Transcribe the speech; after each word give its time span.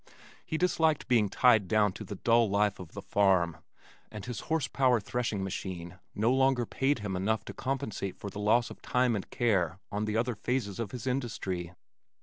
He 0.43 0.57
disliked 0.57 1.07
being 1.07 1.29
tied 1.29 1.67
down 1.67 1.93
to 1.93 2.03
the 2.03 2.15
dull 2.15 2.49
life 2.49 2.79
of 2.79 2.93
the 2.93 3.03
farm, 3.03 3.57
and 4.11 4.25
his 4.25 4.39
horse 4.39 4.67
power 4.67 4.99
threshing 4.99 5.43
machine 5.43 5.99
no 6.15 6.33
longer 6.33 6.65
paid 6.65 6.97
him 6.97 7.15
enough 7.15 7.45
to 7.45 7.53
compensate 7.53 8.17
for 8.17 8.31
the 8.31 8.39
loss 8.39 8.71
of 8.71 8.81
time 8.81 9.15
and 9.15 9.29
care 9.29 9.77
on 9.91 10.05
the 10.05 10.17
other 10.17 10.33
phases 10.33 10.79
of 10.79 10.89
his 10.89 11.05
industry. 11.05 11.73